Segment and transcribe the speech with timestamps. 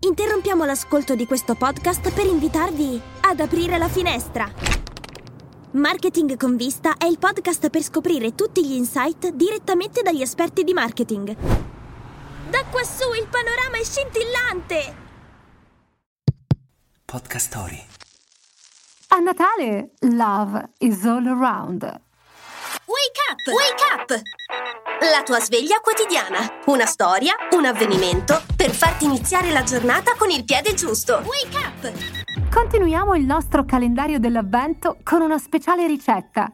[0.00, 4.48] Interrompiamo l'ascolto di questo podcast per invitarvi ad aprire la finestra.
[5.72, 10.72] Marketing con vista è il podcast per scoprire tutti gli insight direttamente dagli esperti di
[10.72, 11.34] marketing.
[12.48, 14.96] Da quassù il panorama è scintillante!
[17.04, 17.84] Podcast Story.
[19.08, 21.82] A Natale, love is all around.
[21.82, 23.46] Wake up!
[23.48, 24.87] Wake up!
[25.00, 26.38] La tua sveglia quotidiana.
[26.66, 31.22] Una storia, un avvenimento per farti iniziare la giornata con il piede giusto.
[31.24, 32.52] Wake up!
[32.52, 36.50] Continuiamo il nostro calendario dell'avvento con una speciale ricetta.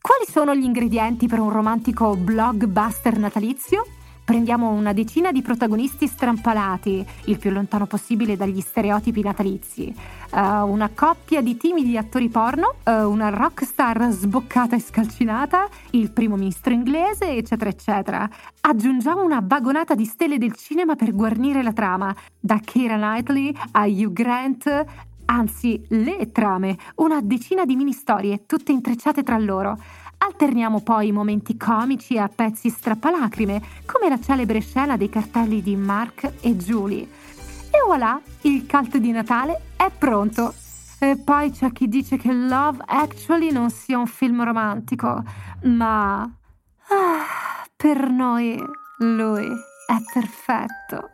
[0.00, 3.86] Quali sono gli ingredienti per un romantico blockbuster natalizio?
[4.24, 9.94] Prendiamo una decina di protagonisti strampalati, il più lontano possibile dagli stereotipi natalizi,
[10.30, 16.36] uh, una coppia di timidi attori porno, uh, una rockstar sboccata e scalcinata, il primo
[16.36, 18.30] ministro inglese, eccetera, eccetera.
[18.62, 23.84] Aggiungiamo una vagonata di stelle del cinema per guarnire la trama, da Keira Knightley a
[23.84, 24.84] Hugh Grant,
[25.26, 29.78] anzi le trame, una decina di mini storie, tutte intrecciate tra loro.
[30.26, 36.32] Alterniamo poi momenti comici a pezzi strappalacrime, come la celebre scena dei cartelli di Mark
[36.40, 37.02] e Julie.
[37.02, 40.54] E voilà, il cult di Natale è pronto.
[40.98, 45.22] E poi c'è chi dice che Love Actually non sia un film romantico,
[45.64, 48.58] ma ah, per noi
[49.00, 51.13] lui è perfetto.